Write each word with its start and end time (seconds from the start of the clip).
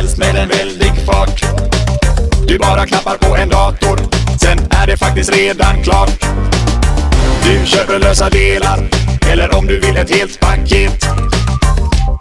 helst 0.00 0.18
med 0.18 0.36
en 0.36 0.48
väldig 0.48 0.92
fart. 1.06 1.44
Du 2.46 2.58
bara 2.58 2.86
knappar 2.86 3.16
på 3.16 3.36
en 3.36 3.48
dator, 3.48 4.00
sen 4.40 4.58
är 4.70 4.86
det 4.86 4.96
faktiskt 4.96 5.36
redan 5.36 5.82
klart. 5.82 6.24
Du 7.44 7.66
köper 7.66 7.98
lösa 7.98 8.30
delar, 8.30 8.88
eller 9.32 9.56
om 9.58 9.66
du 9.66 9.80
vill 9.80 9.96
ett 9.96 10.10
helt 10.10 10.40
paket. 10.40 11.06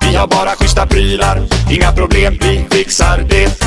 Vi 0.02 0.16
har 0.16 0.28
bara 0.28 0.50
schyssta 0.50 0.88
prylar, 0.88 1.48
inga 1.72 1.92
problem, 1.92 2.38
vi 2.42 2.66
fixar 2.72 3.26
det. 3.30 3.64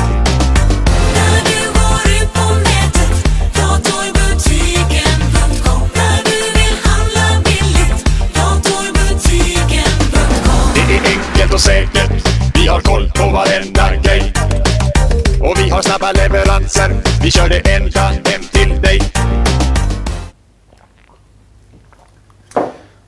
Vi 17.23 17.31
kör 17.31 17.49
det 17.49 17.75
ända 17.75 17.99
hem 17.99 18.41
till 18.51 18.81
dig. 18.81 18.99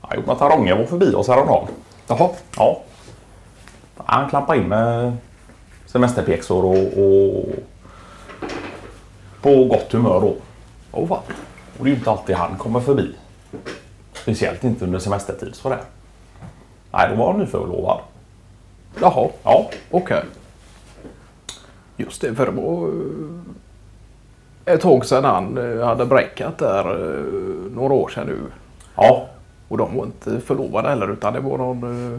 Ja, 0.02 0.14
Jonathan 0.14 0.50
Ronge 0.50 0.74
var 0.74 0.84
förbi 0.84 1.14
oss 1.14 1.28
häromdagen. 1.28 1.68
Jaha. 2.06 2.30
Ja. 2.56 2.82
Han 3.96 4.30
klampade 4.30 4.58
in 4.58 4.68
med 4.68 5.16
semesterpjäxor 5.86 6.64
och, 6.64 6.76
och 6.76 7.44
på 9.42 9.64
gott 9.64 9.92
humör 9.92 10.20
då. 10.20 10.36
Åh 10.92 11.08
fan. 11.08 11.22
Och 11.78 11.84
det 11.84 11.90
är 11.90 11.92
ju 11.92 11.98
inte 11.98 12.10
alltid 12.10 12.36
han 12.36 12.56
kommer 12.56 12.80
förbi. 12.80 13.14
Speciellt 14.12 14.64
inte 14.64 14.84
under 14.84 14.98
semestertid 14.98 15.54
sådär. 15.54 15.80
Nej, 16.92 17.08
då 17.10 17.16
var 17.16 17.32
han 17.32 17.40
nyförlovad. 17.40 18.00
Jaha. 19.00 19.28
Ja, 19.42 19.70
Okej. 19.90 20.22
Just 21.96 22.20
det, 22.20 22.34
för 22.34 22.46
det 22.46 22.52
var 22.52 22.90
ett 24.66 24.80
tag 24.80 25.04
sedan 25.04 25.24
han 25.24 25.58
eh, 25.78 25.86
hade 25.86 26.06
breakat 26.06 26.58
där 26.58 26.90
eh, 26.90 27.24
några 27.74 27.94
år 27.94 28.08
sedan 28.08 28.26
nu. 28.26 28.38
ja. 28.96 29.26
Och 29.68 29.78
de 29.78 29.96
var 29.96 30.04
inte 30.04 30.40
förlovade 30.40 30.88
heller 30.88 31.12
utan 31.12 31.32
det 31.32 31.40
var 31.40 31.58
någon 31.58 32.12
eh, 32.14 32.18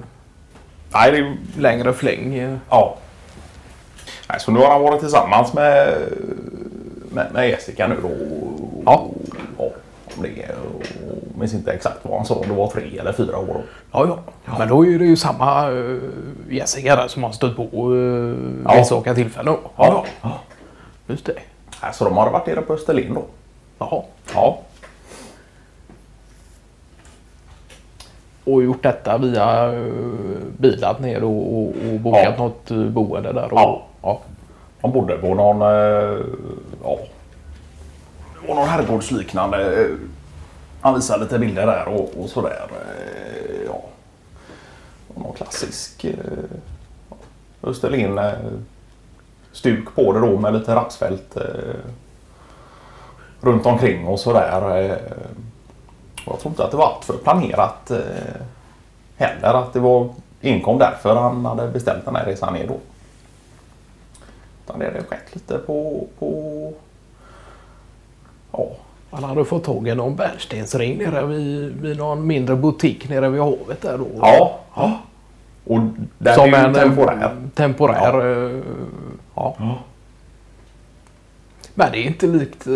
Nej, 0.93 1.11
det 1.11 1.61
längre 1.61 1.93
fläng. 1.93 2.57
Ja. 2.69 2.97
Nej, 4.29 4.39
så 4.39 4.51
nu 4.51 4.59
har 4.59 4.71
han 4.71 4.81
varit 4.81 4.99
tillsammans 4.99 5.53
med, 5.53 5.97
med, 7.09 7.27
med 7.33 7.49
Jessica 7.49 7.87
nu 7.87 7.95
då. 8.01 8.09
Ja. 8.85 9.05
ja 9.57 9.69
om 10.17 10.23
det 10.23 10.29
jag 10.29 10.55
minns 11.39 11.53
inte 11.53 11.71
exakt 11.71 11.97
vad 12.01 12.17
han 12.17 12.25
sa. 12.25 12.43
Det 12.47 12.53
var 12.53 12.67
tre 12.67 12.97
eller 12.99 13.13
fyra 13.13 13.37
år. 13.37 13.47
då. 13.47 13.61
Ja, 13.91 14.19
ja. 14.45 14.55
Men 14.57 14.67
då 14.67 14.85
är 14.85 14.99
det 14.99 15.05
ju 15.05 15.15
samma 15.15 15.71
Jessica 16.49 16.95
där 16.95 17.07
som 17.07 17.23
har 17.23 17.31
stött 17.31 17.55
på 17.55 17.91
uh, 17.91 18.35
Ja. 18.65 18.71
enstaka 18.71 19.15
tillfällen. 19.15 19.55
Ja. 19.77 20.05
ja. 20.21 20.39
Just 21.07 21.25
det. 21.25 21.33
Så 21.93 22.03
de 22.05 22.17
har 22.17 22.29
varit 22.31 22.47
nere 22.47 22.61
på 22.61 22.73
Österlen 22.73 23.13
då. 23.13 23.23
Jaha. 23.79 24.01
Ja. 24.33 24.59
Och 28.43 28.63
gjort 28.63 28.83
detta 28.83 29.17
via 29.17 29.71
uh, 29.71 30.37
bilat 30.57 30.99
ner 30.99 31.23
och, 31.23 31.53
och, 31.57 31.67
och 31.67 31.99
bokat 31.99 32.23
Ja. 32.23 32.35
något 32.37 32.71
uh, 32.71 32.89
boende 32.89 33.33
där. 33.33 33.53
Och, 33.53 33.59
Ja. 33.59 33.85
ja. 34.01 34.19
De 34.81 34.91
bodde 34.91 35.17
på 35.17 35.33
någon... 35.35 35.61
eh, 35.61 36.25
Ja. 36.83 36.97
Var 38.47 38.55
någon 38.55 38.67
herrgårdsliknande. 38.69 39.81
eh, 39.81 39.87
Han 40.81 40.95
visade 40.95 41.23
lite 41.23 41.39
bilder 41.39 41.65
där 41.65 41.87
och, 41.87 42.11
och 42.23 42.29
sådär. 42.29 42.67
eh, 42.71 43.65
Ja. 43.67 43.81
Och 45.15 45.21
någon 45.21 45.33
klassisk 45.33 46.05
eh, 46.05 46.13
ja, 47.09 47.15
Österlen 47.63 48.17
eh, 48.17 48.31
stuk 49.51 49.95
på 49.95 50.13
det 50.13 50.19
då 50.19 50.39
med 50.39 50.53
lite 50.53 50.75
rapsfält 50.75 51.35
eh, 51.37 51.43
runt 53.41 53.65
omkring 53.65 54.07
och 54.07 54.19
sådär. 54.19 54.77
eh. 54.81 54.97
Jag 56.25 56.39
tror 56.39 56.51
inte 56.51 56.63
att 56.63 56.71
det 56.71 56.77
var 56.77 56.85
allt 56.85 57.05
för 57.05 57.13
planerat 57.13 57.91
eh, 57.91 57.97
heller. 59.17 59.53
Att 59.53 59.73
det 59.73 59.79
var 59.79 60.09
inkom 60.41 60.77
därför 60.77 61.15
han 61.15 61.45
hade 61.45 61.67
beställt 61.67 62.05
den 62.05 62.15
här 62.15 62.25
resan 62.25 62.53
ner 62.53 62.67
då. 62.67 62.77
Utan 64.65 64.79
det 64.79 64.85
hade 64.85 65.03
skett 65.03 65.33
lite 65.35 65.57
på... 65.57 66.07
på 66.19 66.73
ja, 68.51 68.67
Han 69.11 69.23
hade 69.23 69.45
fått 69.45 69.63
tag 69.63 69.87
i 69.87 69.95
någon 69.95 70.15
bärnstensring 70.15 70.97
nere 70.97 71.25
vid, 71.25 71.81
vid 71.81 71.97
någon 71.97 72.27
mindre 72.27 72.55
butik 72.55 73.09
nere 73.09 73.29
vid 73.29 73.41
havet 73.41 73.81
där 73.81 73.97
då. 73.97 74.07
ja, 74.21 74.59
ja. 74.75 74.99
Och 75.65 75.79
där 76.17 76.33
Som 76.33 76.53
är 76.53 76.65
en 76.67 76.73
temporär. 76.73 77.35
temporär 77.55 78.45
eh, 78.55 78.61
ja. 79.59 79.77
Men 81.73 81.91
det 81.91 81.97
är 81.97 82.03
inte 82.07 82.27
likt 82.27 82.67
eh, 82.67 82.73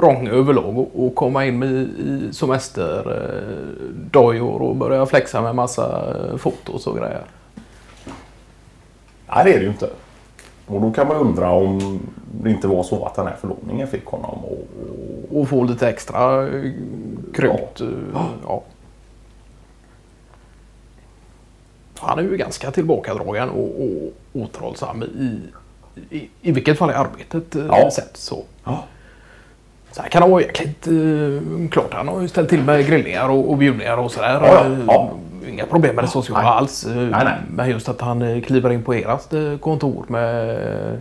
Rånge 0.00 0.30
överlag 0.30 0.78
att- 0.78 1.14
komma 1.14 1.46
in 1.46 1.62
i, 1.62 1.66
i 2.02 2.32
semesterdojor 2.32 4.62
och 4.62 4.76
börja 4.76 5.06
flexa 5.06 5.42
med 5.42 5.54
massa 5.54 6.14
eh, 6.30 6.36
fotos 6.36 6.86
och 6.86 6.96
grejer. 6.96 7.22
Nej, 9.28 9.44
det 9.44 9.54
är 9.54 9.58
det 9.58 9.64
ju 9.64 9.70
inte. 9.70 9.90
Och 10.66 10.80
då 10.80 10.90
kan 10.92 11.08
man 11.08 11.16
undra 11.16 11.50
om 11.50 12.00
det 12.42 12.50
inte 12.50 12.68
var 12.68 12.82
så 12.82 13.04
att 13.04 13.14
den 13.14 13.26
här 13.26 13.36
förlovningen 13.40 13.88
fick 13.88 14.04
honom 14.06 14.38
och, 14.44 14.68
och 15.40 15.48
få 15.48 15.64
lite 15.64 15.88
extra 15.88 16.46
eh, 16.48 16.70
krut. 17.34 17.80
eh, 17.80 17.88
Ja. 18.46 18.62
Han 21.98 22.18
är 22.18 22.22
ju 22.22 22.36
ganska 22.36 22.70
tillbakadragen 22.70 23.48
och, 23.50 23.80
och 23.82 24.12
återhållsam 24.42 25.02
i, 25.02 25.38
i, 26.10 26.28
i 26.42 26.52
vilket 26.52 26.78
fall 26.78 26.90
i 26.90 26.94
arbetet 26.94 27.56
eh, 27.56 27.66
Ja. 27.66 27.90
sett. 27.90 28.16
Så. 28.16 28.44
Ja. 28.64 28.84
Så 29.92 30.02
här 30.02 30.08
kan 30.08 30.22
han 30.22 30.30
vara 30.30 30.42
jäkligt 30.42 30.88
uh, 30.88 31.40
klart. 31.70 31.94
Han 31.94 32.08
har 32.08 32.20
ju 32.20 32.28
ställt 32.28 32.48
till 32.48 32.62
med 32.62 32.86
grillningar 32.86 33.28
och, 33.28 33.50
och 33.50 33.56
bjudningar 33.58 33.96
och 33.96 34.12
sådär. 34.12 34.40
Ja, 34.44 34.66
ja. 34.86 35.10
Eh. 35.44 35.52
Inga 35.52 35.66
problem 35.66 35.94
med 35.94 36.04
det 36.04 36.08
sociala 36.08 36.42
Nej. 36.42 36.50
alls. 36.50 36.86
eh, 36.86 36.96
Nej, 36.96 37.24
nej. 37.24 37.38
Men 37.50 37.70
just 37.70 37.88
att 37.88 38.00
han 38.00 38.22
eh, 38.22 38.42
kliver 38.42 38.72
in 38.72 38.82
på 38.82 38.94
eh, 38.94 39.58
kontor 39.60 40.04
med 40.08 40.50
eh, 40.50 40.98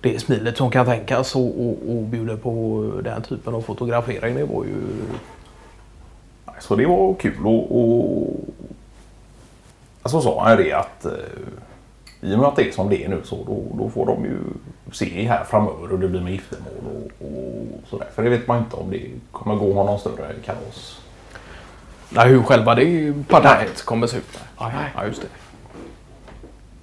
det 0.00 0.18
smilet 0.20 0.56
som 0.56 0.70
kan 0.70 0.86
tänkas 0.86 1.34
och, 1.36 1.42
och, 1.66 1.78
och 1.88 2.02
bjuder 2.02 2.36
på 2.36 2.84
den 3.04 3.22
typen 3.22 3.54
av 3.54 3.60
fotografering. 3.60 4.34
Det 4.34 4.44
var 4.44 4.64
ju... 4.64 4.74
Så 6.60 6.76
det 6.76 6.86
var 6.86 7.14
kul 7.14 7.46
och... 7.46 7.78
och 7.80 8.36
alltså 10.02 10.20
sa 10.20 10.44
han 10.44 10.56
det 10.56 10.72
att 10.72 11.04
eh, 11.04 11.12
i 12.24 12.34
och 12.34 12.38
med 12.38 12.48
att 12.48 12.56
det 12.56 12.68
är 12.68 12.72
som 12.72 12.88
det 12.88 13.04
är 13.04 13.08
nu 13.08 13.20
så 13.24 13.44
då, 13.46 13.84
då 13.84 13.90
får 13.90 14.06
de 14.06 14.24
ju 14.24 14.38
se 14.92 15.26
här 15.28 15.44
framöver 15.44 15.88
hur 15.88 15.98
det 15.98 16.08
blir 16.08 16.20
med 16.20 16.32
giftermål 16.32 17.10
och, 17.20 17.26
och 17.26 17.88
sådär. 17.88 18.06
För 18.14 18.22
det 18.22 18.30
vet 18.30 18.46
man 18.46 18.58
inte 18.58 18.76
om 18.76 18.90
det 18.90 19.10
kommer 19.32 19.54
gå 19.54 19.74
någon 19.74 19.98
större 19.98 20.34
kalas. 20.44 21.00
Nej, 22.10 22.28
hur 22.28 22.42
själva 22.42 22.74
det 22.74 23.14
partiet 23.28 23.84
kommer 23.84 24.06
se 24.06 24.16
ut. 24.16 24.40
Nej. 24.60 24.92
Ja, 24.96 25.06
just 25.06 25.22
det. 25.22 25.28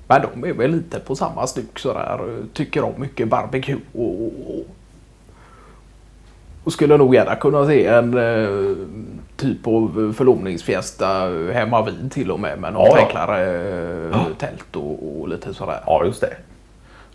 Men 0.07 0.21
de 0.41 0.49
är 0.49 0.53
väl 0.53 0.71
lite 0.71 0.99
på 0.99 1.15
samma 1.15 1.47
stuk 1.47 1.79
sådär. 1.79 2.37
Tycker 2.53 2.83
om 2.83 2.93
mycket 2.97 3.27
barbecue 3.27 3.77
och, 3.93 4.25
och, 4.25 4.65
och 6.63 6.73
skulle 6.73 6.97
nog 6.97 7.15
gärna 7.15 7.35
kunna 7.35 7.67
se 7.67 7.85
en 7.85 8.17
eh, 8.17 8.75
typ 9.41 9.67
av 9.67 10.13
förlovningsfiesta 10.17 11.07
hemma 11.53 11.81
vid 11.85 12.11
till 12.11 12.31
och 12.31 12.39
med 12.39 12.59
med 12.59 12.73
något 12.73 12.87
Ja, 12.87 12.97
ja. 12.97 13.05
enklare 13.05 13.61
eh, 14.09 14.25
tält 14.39 14.75
och, 14.75 15.19
och 15.21 15.27
lite 15.27 15.53
sådär. 15.53 15.79
Ja, 15.85 16.05
just 16.05 16.21
det. 16.21 16.33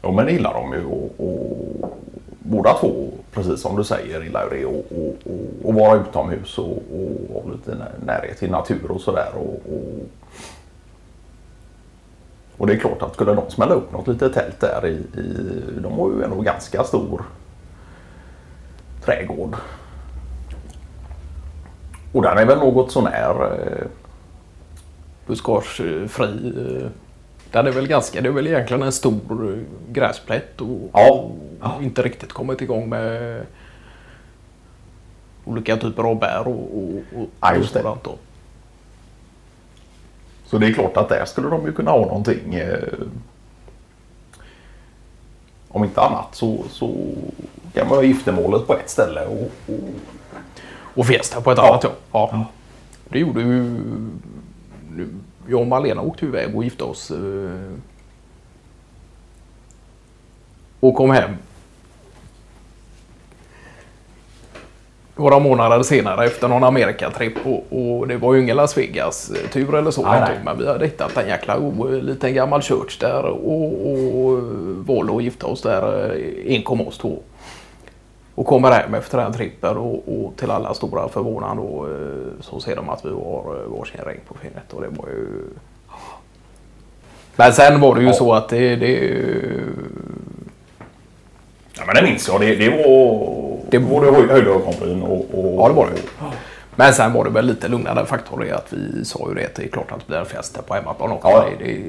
Jo, 0.02 0.12
men 0.12 0.26
det 0.26 0.32
gillar 0.32 0.54
de 0.54 0.72
ju 0.72 0.84
och, 0.84 1.10
och 1.18 1.90
båda 2.38 2.72
två, 2.72 3.08
precis 3.32 3.60
som 3.60 3.76
du 3.76 3.84
säger, 3.84 4.22
gillar 4.22 4.44
ju 4.52 4.58
det 4.58 4.66
och, 4.66 4.74
och, 4.92 5.14
och, 5.24 5.68
och 5.68 5.74
vara 5.74 6.00
utomhus 6.00 6.58
och, 6.58 6.66
och 6.72 7.42
ha 7.42 7.50
lite 7.52 7.74
när- 7.74 8.06
närhet 8.06 8.38
till 8.38 8.50
natur 8.50 8.90
och 8.90 9.00
sådär. 9.00 9.28
Och, 9.34 9.54
och, 9.72 10.06
och 12.58 12.66
det 12.66 12.72
är 12.72 12.78
klart 12.78 13.02
att 13.02 13.14
skulle 13.14 13.34
de 13.34 13.50
smälla 13.50 13.74
upp 13.74 13.92
något 13.92 14.08
litet 14.08 14.34
tält 14.34 14.60
där 14.60 14.86
i, 14.86 14.90
i 15.20 15.80
de 15.82 15.92
har 15.98 16.10
ju 16.10 16.22
ändå 16.24 16.40
ganska 16.40 16.84
stor 16.84 17.22
trädgård. 19.04 19.56
Och 22.16 22.22
den 22.22 22.38
är 22.38 22.44
väl 22.46 22.58
något 22.58 22.92
sånär 22.92 23.52
eh, 23.54 23.86
Buskagefri. 25.26 26.52
eh, 26.82 26.88
Den 27.50 27.66
är 27.66 27.70
väl 27.70 27.86
ganska, 27.86 28.20
det 28.20 28.28
är 28.28 28.32
väl 28.32 28.46
egentligen 28.46 28.82
en 28.82 28.92
stor 28.92 29.52
eh, 29.52 29.58
gräsplätt 29.92 30.60
och, 30.60 30.90
Ja. 30.92 31.30
och 31.60 31.82
inte 31.82 32.02
riktigt 32.02 32.32
kommit 32.32 32.60
igång 32.60 32.88
med 32.88 33.40
olika 35.44 35.76
typer 35.76 36.02
av 36.02 36.18
bär 36.18 36.48
och, 36.48 36.78
och, 36.78 36.94
och, 37.20 37.28
Ja, 37.40 37.50
och 37.52 37.56
just 37.56 37.74
det. 37.74 37.82
sådant. 37.82 38.04
Då. 38.04 38.14
Så 40.46 40.58
det 40.58 40.66
är 40.66 40.72
klart 40.72 40.96
att 40.96 41.08
där 41.08 41.24
skulle 41.24 41.48
de 41.48 41.66
ju 41.66 41.72
kunna 41.72 41.90
ha 41.90 41.98
någonting. 42.00 42.54
Eh, 42.54 42.78
om 45.68 45.84
inte 45.84 46.00
annat 46.00 46.34
så, 46.34 46.64
så 46.70 46.94
kan 47.74 47.88
man 47.88 47.96
ha 47.96 48.02
giftermålet 48.02 48.66
på 48.66 48.74
ett 48.74 48.90
ställe. 48.90 49.26
Och, 49.26 49.50
och, 49.74 49.80
Och 50.96 51.06
Fiesta 51.06 51.40
på 51.40 51.50
ett 51.50 51.58
Ja. 51.58 51.68
annat 51.68 51.84
ja. 51.84 51.92
ja. 52.12 52.46
Det 53.08 53.18
gjorde 53.18 53.40
ju... 53.40 53.80
Jag 55.48 55.60
och 55.60 55.66
Malena 55.66 56.02
åkte 56.02 56.26
iväg 56.26 56.56
och 56.56 56.64
gifte 56.64 56.84
oss 56.84 57.10
eh, 57.10 57.72
Och 60.80 60.94
kom 60.94 61.10
hem. 61.10 61.30
Några 65.16 65.38
månader 65.38 65.82
senare 65.82 66.24
efter 66.26 66.48
någon 66.48 66.64
Amerikatripp 66.64 67.34
och, 67.46 67.64
och 67.98 68.08
det 68.08 68.16
var 68.16 68.34
ju 68.34 68.42
ingen 68.42 68.56
Las 68.56 68.78
Vegas-tur 68.78 69.74
eller 69.74 69.90
så. 69.90 70.02
Nej, 70.02 70.20
nej. 70.20 70.38
Men 70.44 70.58
vi 70.58 70.66
hade 70.66 70.84
hittat 70.86 71.16
en 71.16 71.28
jäkla 71.28 71.58
god 71.58 72.04
liten 72.04 72.34
gammal 72.34 72.62
church 72.62 72.98
där 73.00 73.22
och, 73.24 73.90
och 74.26 74.42
valde 74.86 75.16
att 75.16 75.22
gifta 75.22 75.46
oss 75.46 75.62
där 75.62 76.14
eh, 76.16 76.54
enkom 76.56 76.80
oss 76.80 76.98
två. 76.98 77.18
Och 78.36 78.46
kommer 78.46 78.70
hem 78.70 78.94
efter 78.94 79.18
den 79.18 79.32
trippen 79.32 79.76
och, 79.76 79.94
och 80.08 80.36
till 80.36 80.50
alla 80.50 80.74
stora 80.74 81.08
förvånan 81.08 81.56
då, 81.56 81.86
eh, 81.86 82.32
så 82.40 82.60
ser 82.60 82.76
de 82.76 82.88
att 82.88 83.04
vi 83.04 83.08
har 83.10 83.56
eh, 83.64 83.70
varsin 83.78 84.00
ring 84.06 84.20
på 84.28 84.34
fingret 84.34 84.72
och 84.72 84.80
det 84.82 84.88
var 84.88 85.08
ju... 85.08 85.42
Men 87.36 87.52
sen 87.52 87.80
var 87.80 87.94
det 87.94 88.00
ju 88.00 88.06
Ja. 88.06 88.12
så 88.12 88.32
att 88.34 88.48
det, 88.48 88.76
det 88.76 89.14
Ja, 91.78 91.82
men 91.86 91.94
det 91.94 92.02
minns 92.02 92.28
jag. 92.28 92.40
Det, 92.40 92.54
det 92.56 92.68
var... 92.70 93.56
Det 93.70 93.78
var 93.78 94.04
det 94.04 94.10
höj- 94.10 94.30
höjda 94.32 94.50
ögonbryn 94.50 95.02
och, 95.02 95.26
och... 95.32 95.54
Ja, 95.62 95.68
det 95.68 95.74
var 95.74 95.86
det. 95.86 96.02
Men 96.74 96.92
sen 96.92 97.12
var 97.12 97.24
det 97.24 97.30
väl 97.30 97.46
lite 97.46 97.68
lugnare 97.68 98.06
faktor 98.06 98.44
i 98.46 98.50
att 98.50 98.72
vi 98.72 99.04
sa 99.04 99.26
ju 99.28 99.34
det 99.34 99.44
att 99.46 99.54
det 99.54 99.64
är 99.64 99.68
klart 99.68 99.92
att 99.92 99.98
det 99.98 100.06
blir 100.06 100.18
en 100.18 100.26
fest 100.26 100.54
där 100.54 100.62
på 100.62 100.74
hemmaplan 100.74 101.10
också. 101.12 101.28
Ja. 101.28 101.44
Det, 101.58 101.64
det, 101.64 101.82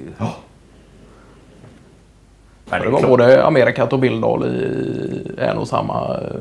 Men 2.69 2.81
det 2.81 2.89
var 2.89 3.01
både 3.07 3.45
Amerikat 3.45 3.93
och 3.93 3.99
Billdal 3.99 4.45
i 4.45 5.31
en 5.37 5.57
och 5.57 5.67
samma... 5.67 6.17
eh, 6.17 6.39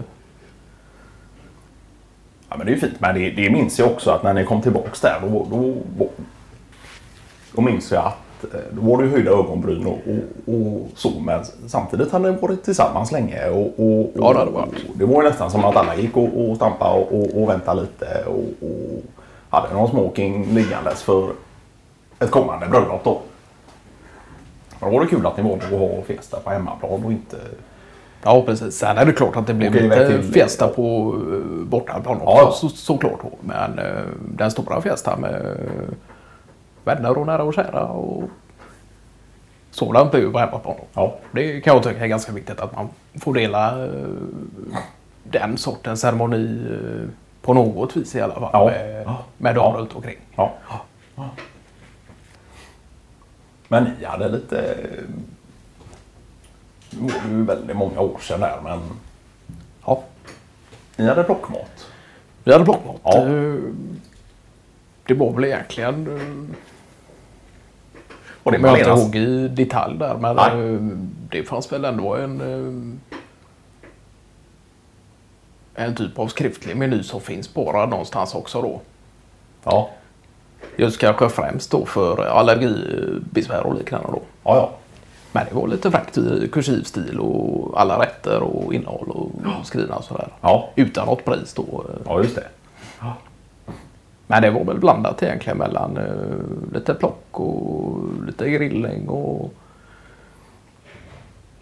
Ja, 2.49 2.57
men 2.57 2.67
det 2.67 2.73
är 2.73 2.75
ju 2.75 2.81
fint. 2.81 3.01
Men 3.01 3.15
det, 3.15 3.31
det 3.31 3.51
minns 3.51 3.79
jag 3.79 3.89
också 3.91 4.11
att 4.11 4.23
när 4.23 4.35
ni 4.35 4.45
kom 4.45 4.63
tillbaks 4.63 5.01
där 5.01 5.21
då, 5.23 5.47
då, 5.51 5.75
då, 5.99 6.09
då 7.53 7.63
minns 7.63 7.93
jag 7.93 8.05
att 8.05 8.55
eh, 8.55 8.61
då 8.71 8.81
var 8.91 9.03
det 9.03 9.09
höjda 9.09 9.31
ögonbryn 9.31 9.87
och, 9.87 9.99
och, 10.47 10.55
och 10.55 10.89
så. 10.95 11.11
Men 11.21 11.45
samtidigt 11.67 12.13
hade 12.13 12.31
ni 12.33 12.39
varit 12.39 12.65
tillsammans 12.65 13.13
länge. 13.13 13.49
Och, 13.49 13.67
och, 13.81 14.11
Ja, 14.15 14.33
det 14.33 14.39
hade 14.39 14.51
varit. 14.51 14.73
det 14.95 15.05
var 15.05 15.23
ju 15.23 15.29
nästan 15.29 15.51
som 15.51 15.65
att 15.65 15.77
alla 15.77 15.97
gick 15.97 16.17
och, 16.17 16.51
och 16.51 16.57
stampade 16.57 17.05
och, 17.05 17.49
väntade 17.49 17.81
lite. 17.81 18.25
Och, 18.27 18.69
och 18.69 19.03
hade 19.51 19.75
någon 19.75 19.91
smoking 19.91 20.55
liggandes 20.55 21.03
för 21.03 21.31
ett 22.19 22.31
kommande 22.31 22.67
bröllop 22.67 23.05
då. 23.05 23.21
Då 24.81 24.91
var 24.91 25.01
det 25.01 25.07
kul 25.07 25.27
att 25.27 25.37
ni 25.37 25.43
valde 25.43 25.65
att 25.67 25.73
ha 25.73 26.03
festa 26.03 26.41
på 26.41 26.51
hemmaplan 26.51 27.05
och 27.05 27.13
inte... 27.13 27.37
Ja, 28.23 28.43
precis. 28.47 28.75
Sen 28.79 28.99
är 28.99 29.07
det 29.07 29.13
klart 29.13 29.37
att 29.37 29.47
det 29.47 29.55
blev 29.55 29.75
lite 29.75 30.23
fiesta 30.23 30.69
på 30.69 31.13
uh, 31.15 31.65
bortaplan 31.65 32.17
också, 32.21 32.45
Ja, 32.45 32.53
så, 32.53 32.69
såklart. 32.69 33.21
Men 33.41 33.79
eh, 33.79 34.03
den 34.37 34.51
stora 34.51 34.81
fiestan 34.81 35.21
med 35.21 35.35
uh, 35.35 35.95
vänner 36.85 37.19
och 37.19 37.27
nära 37.27 37.43
och 37.43 37.55
kära 37.55 37.85
och 37.85 38.25
sådant 39.71 40.15
är 40.15 40.19
ju 40.19 40.33
på 40.33 40.39
hemmaplan. 40.39 40.75
Ja, 40.95 41.15
Det 41.33 41.61
kan 41.61 41.75
jag 41.75 41.83
tycka 41.83 42.05
är 42.05 42.07
ganska 42.07 42.33
viktigt 42.33 42.61
att 42.61 42.77
man 42.77 42.89
får 43.21 43.35
dela 43.35 43.85
eh, 43.85 43.91
den 45.23 45.57
sortens 45.57 46.01
ceremoni 46.01 46.67
eh, 46.71 47.09
på 47.43 47.55
något 47.55 47.97
vis 47.97 48.15
i 48.15 48.21
alla 48.21 48.35
fall 48.35 48.51
Ja. 48.53 48.65
med, 48.65 49.15
med 49.39 49.55
dem 49.55 49.73
Ja. 49.75 49.81
runt 49.81 49.97
omkring. 49.97 50.17
Ja. 50.37 50.53
Men 53.69 53.85
ni 53.99 54.05
hade 54.05 54.29
lite... 54.29 54.77
Nu 56.91 57.01
var 57.13 57.21
det 57.25 57.29
ju 57.31 57.45
väldigt 57.45 57.77
många 57.77 58.01
år 58.01 58.19
sedan 58.19 58.41
där 58.41 58.61
men 58.65 58.81
Ja. 59.87 60.03
ni 60.97 61.09
hade 61.09 61.25
plockmat. 61.25 61.87
Vi 62.45 62.53
hade 62.53 62.65
blockmat. 62.65 63.01
Ja. 63.05 63.17
Eh, 63.27 63.55
Det 65.07 65.15
var 65.15 65.33
väl 65.33 65.45
egentligen... 65.45 66.07
eh, 66.07 66.57
Och 68.43 68.53
det 68.53 68.59
kommer 68.59 68.79
jag 68.79 68.79
inte 68.79 68.91
ihåg 69.03 69.17
i 69.17 69.49
detalj 69.49 69.99
där 69.99 70.15
men 70.17 70.37
Nej. 70.37 70.75
eh, 70.75 70.81
det 71.31 71.43
fanns 71.45 71.73
väl 71.73 71.85
ändå 71.85 72.15
en... 72.15 72.41
eh, 72.41 72.99
En 75.85 75.95
typ 75.95 76.19
av 76.19 76.29
skriftlig 76.29 76.77
meny 76.77 77.03
som 77.03 77.21
finns 77.21 77.47
spårad 77.47 77.89
någonstans 77.89 78.35
också 78.35 78.63
då. 78.63 78.81
Ja, 79.65 79.91
Just 80.77 80.99
kanske 81.01 81.29
främst 81.29 81.71
då 81.71 81.85
för 81.87 82.27
allergibesvär 82.27 83.67
och 83.67 83.75
liknande 83.75 84.09
då. 84.13 84.23
ja, 84.45 84.57
ja. 84.57 84.71
Men 85.33 85.47
det 85.49 85.55
var 85.55 85.69
lite 85.69 85.91
fräckt 85.91 86.19
i 86.19 86.49
kursiv 86.53 86.83
stil 86.83 87.21
och 87.21 87.81
alla 87.81 88.03
rätter 88.03 88.43
och 88.43 88.75
innehåll 88.75 89.11
och 89.11 89.31
skrivna 89.67 89.97
och 89.97 90.05
sådär. 90.05 90.29
Ja, 90.41 90.69
Utan 90.77 91.07
något 91.07 91.25
pris 91.25 91.55
då. 91.55 91.85
ja 92.07 92.23
just 92.23 92.35
det. 92.37 92.47
Men 94.27 94.43
det 94.43 94.51
var 94.51 94.65
väl 94.65 94.79
blandat 94.79 95.23
egentligen 95.23 95.59
mellan 95.59 95.97
eh, 95.97 96.75
lite 96.75 96.95
plock 96.95 97.25
och 97.31 97.99
lite 98.27 98.51
grillning 98.51 99.09
och 99.09 99.53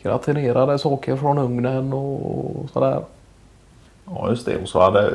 gratinerade 0.02 0.79
saker 0.79 1.17
från 1.17 1.38
ugnen 1.38 1.93
och 1.93 2.70
sådär. 2.73 3.00
Ja, 4.06 4.31
just 4.31 4.46
det. 4.46 4.62
Och 4.62 4.69
så 4.69 4.81
hade... 4.81 5.12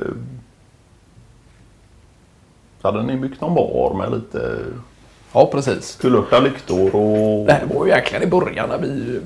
Så 2.82 2.88
hade 2.92 3.04
ni 3.04 3.18
byggt 3.18 3.42
någon 3.42 3.56
bar 3.56 3.94
med 3.94 4.12
lite 4.12 4.58
Ja, 5.34 5.50
precis. 5.52 5.96
kulörta 6.02 6.40
lyktor 6.40 6.96
och... 6.96 7.46
Det 7.46 7.54
här 7.54 7.66
var 7.76 7.86
ju 7.86 7.92
egentligen 7.92 8.24
i 8.24 8.28
början 8.28 8.70
när 8.70 8.78
vi, 8.78 9.20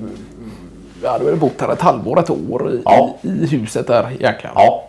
vi 1.00 1.06
hade 1.06 1.24
väl 1.24 1.36
bott 1.36 1.60
här 1.60 1.72
ett 1.72 1.80
halvår, 1.80 2.20
ett 2.20 2.30
år 2.30 2.72
i, 2.72 2.82
Ja. 2.84 3.16
i, 3.22 3.46
huset 3.46 3.86
där 3.86 4.02
egentligen. 4.04 4.54
Ja, 4.54 4.88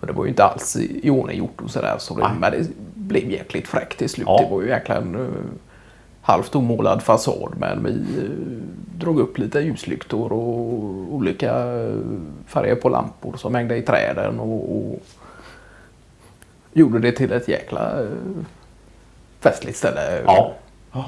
Och 0.00 0.06
det 0.06 0.12
var 0.12 0.24
ju 0.24 0.30
inte 0.30 0.44
alls 0.44 0.76
i, 0.76 1.00
i 1.06 1.10
ordning 1.10 1.38
gjort 1.38 1.60
och 1.64 1.70
sådär. 1.70 1.94
Så 1.98 2.14
det, 2.16 2.30
men 2.40 2.52
det 2.52 2.66
blev 2.94 3.30
jäkligt 3.30 3.68
fräckt 3.68 3.98
till 3.98 4.08
slut. 4.08 4.26
Ja. 4.28 4.40
Det 4.42 4.54
var 4.54 4.62
ju 4.62 4.68
egentligen 4.68 5.14
uh, 5.14 5.28
halvt 6.22 6.54
omålad 6.56 7.02
fasad 7.02 7.52
men 7.56 7.84
vi 7.84 7.90
uh, 7.90 8.30
drog 8.98 9.20
upp 9.20 9.38
lite 9.38 9.60
ljuslyktor 9.60 10.32
och 10.32 11.14
olika 11.14 11.50
eh, 11.58 11.94
färger 12.46 12.74
på 12.74 12.88
lampor 12.88 13.36
som 13.36 13.54
hängde 13.54 13.76
i 13.76 13.82
träden 13.82 14.40
och, 14.40 14.76
och 14.76 15.02
gjorde 16.74 16.98
det 16.98 17.12
till 17.12 17.32
ett 17.32 17.48
jäkla 17.48 18.00
uh, 18.00 18.08
festligt 19.40 19.78
ställe. 19.78 20.22
ja. 20.92 21.04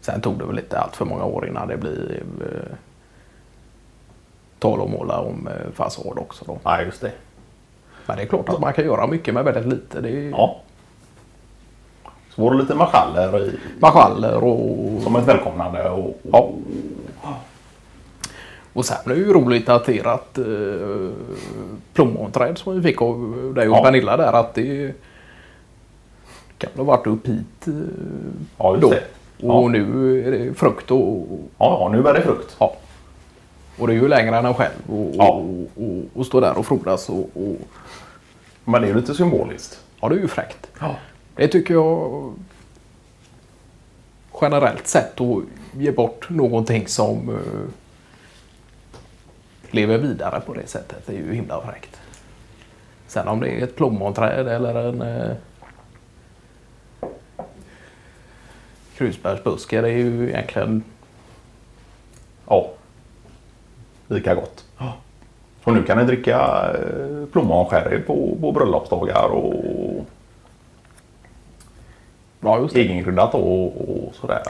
Sen 0.00 0.20
tog 0.20 0.38
det 0.38 0.44
väl 0.44 0.58
inte 0.58 0.78
allt 0.78 0.96
för 0.96 1.04
många 1.04 1.24
år 1.24 1.48
innan 1.48 1.68
det 1.68 1.76
blev 1.76 2.24
uh, 2.40 2.74
tal 4.58 4.82
att 4.82 4.90
måla 4.90 5.20
om 5.20 5.48
uh, 5.48 5.72
fasad 5.74 6.18
också. 6.18 6.44
Då. 6.44 6.58
Nej, 6.64 6.84
just 6.84 7.00
det. 7.00 7.12
Men 8.06 8.16
det 8.16 8.22
är 8.22 8.26
klart 8.26 8.48
att 8.48 8.60
man 8.60 8.72
kan 8.72 8.84
göra 8.84 9.06
mycket 9.06 9.34
med 9.34 9.44
väldigt 9.44 9.66
lite. 9.66 10.00
Det 10.00 10.08
är 10.10 10.30
Ja. 10.30 10.60
Så 12.34 12.42
var 12.42 12.50
det 12.50 12.58
lite 12.58 12.74
marschaller 12.74 13.40
i, 13.40 13.58
marschaller 13.80 14.44
och... 14.44 15.02
som 15.02 15.16
ett 15.16 15.28
välkomnande 15.28 15.90
och... 15.90 16.20
Ja. 16.32 16.50
Och 18.72 18.84
sen 18.84 18.96
är 19.04 19.08
det 19.08 19.14
ju 19.16 19.32
roligt 19.32 19.68
att 19.68 19.88
ert 19.88 20.38
uh, 20.38 21.10
plommonträd 21.94 22.58
som 22.58 22.74
vi 22.74 22.82
fick 22.82 23.02
av 23.02 23.52
dig 23.56 23.68
och 23.68 23.76
Ja. 23.76 23.82
Pernilla 23.84 24.16
där 24.16 24.32
att 24.32 24.54
det 24.54 24.92
kan 26.58 26.70
ha 26.76 26.84
varit 26.84 27.06
upp 27.06 27.28
hit 27.28 27.68
uh, 27.68 27.82
Ja, 28.58 28.76
då. 28.80 28.90
det. 28.90 29.02
Och 29.46 29.62
Ja. 29.64 29.68
nu 29.68 30.24
är 30.26 30.30
det 30.30 30.54
frukt 30.54 30.90
och, 30.90 31.26
Ja, 31.58 31.78
ja, 31.80 31.88
nu 31.92 32.08
är 32.08 32.14
det 32.14 32.22
frukt. 32.22 32.56
ja. 32.60 32.76
Och 33.78 33.86
det 33.86 33.92
är 33.92 34.00
ju 34.00 34.08
längre 34.08 34.36
än 34.36 34.44
en 34.44 34.54
själv 34.54 34.74
och, 34.88 35.10
Ja. 35.14 35.28
och, 35.30 35.84
och, 35.84 36.02
och 36.14 36.26
stå 36.26 36.40
där 36.40 36.58
och 36.58 36.66
frodas 36.66 37.08
och, 37.08 37.30
och 37.34 37.56
Men 38.64 38.80
det 38.82 38.86
är 38.88 38.88
ju 38.88 39.00
lite 39.00 39.14
symboliskt. 39.14 39.80
ja 40.00 40.08
det 40.08 40.14
är 40.14 40.18
ju 40.20 40.28
fräckt. 40.28 40.66
Ja. 40.80 40.94
Det 41.36 41.48
tycker 41.48 41.74
jag 41.74 42.32
generellt 44.40 44.86
sett 44.86 45.20
att 45.20 45.42
ge 45.76 45.90
bort 45.90 46.30
någonting 46.30 46.86
som 46.86 47.28
eh, 47.28 47.34
lever 49.74 49.98
vidare 49.98 50.40
på 50.40 50.54
det 50.54 50.66
sättet. 50.66 51.06
Det 51.06 51.12
är 51.12 51.16
ju 51.16 51.34
himla 51.34 51.60
fräckt. 51.60 52.00
Sen 53.06 53.28
om 53.28 53.40
det 53.40 53.48
är 53.48 53.64
ett 53.64 53.76
plommonträd 53.76 54.48
eller 54.48 54.74
en 54.74 55.02
eh, 55.02 55.36
krusbärsbuske, 58.96 59.80
det 59.80 59.88
är 59.88 59.96
ju 59.96 60.28
egentligen 60.28 60.84
Ja. 62.48 62.70
Lika 64.08 64.34
gott. 64.34 64.64
Så 65.64 65.70
nu 65.70 65.82
kan 65.82 65.98
ni 65.98 66.04
dricka 66.04 66.70
eh, 66.74 67.26
plommonsherry 67.32 67.98
på, 67.98 68.36
på 68.40 68.52
bröllopsdagar 68.52 69.28
och 69.28 69.54
ja, 72.40 72.58
just 72.58 72.74
det. 72.74 72.80
egenkryddat 72.80 73.34
och, 73.34 73.66
och 73.66 74.14
sådär. 74.14 74.42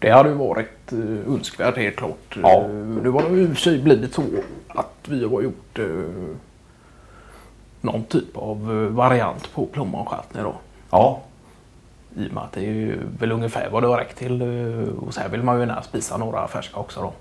Eh. 0.00 0.08
Det 0.08 0.10
hade 0.10 0.28
ju 0.28 0.34
varit 0.34 0.92
uh, 0.92 1.34
önskvärt 1.34 1.76
helt 1.76 1.96
klart. 1.96 2.38
Ja. 2.42 2.62
Eh, 2.62 2.68
nu 2.70 3.10
har 3.10 3.22
det 3.22 3.36
ju 3.36 3.42
i 3.42 3.44
och 3.44 3.48
för 3.48 3.56
sig 3.56 3.78
blivit 3.78 4.14
så 4.14 4.22
att 4.68 4.94
vi 5.08 5.24
har 5.24 5.42
gjort 5.42 5.78
uh, 5.78 6.34
någon 7.80 8.04
typ 8.04 8.36
av 8.36 8.56
eh, 8.56 8.92
variant 8.94 9.52
på 9.54 9.66
plommonstjärtner 9.66 10.42
då. 10.42 10.54
Ja, 10.90 11.20
I 12.16 12.28
och 12.28 12.32
med 12.32 12.42
att 12.42 12.52
det 12.52 12.60
är 12.60 12.72
ju 12.72 12.98
väl 13.18 13.32
ungefär 13.32 13.70
vad 13.70 13.82
det 13.82 13.86
har 13.86 13.96
räckt 13.98 14.18
till. 14.18 14.42
eh, 14.42 14.88
och 14.98 15.14
sen 15.14 15.30
vill 15.30 15.42
man 15.42 15.54
ju 15.54 15.60
gärna 15.60 15.82
spisa 15.82 16.16
några 16.16 16.48
färska 16.48 16.80
också 16.80 17.00
då. 17.00 17.12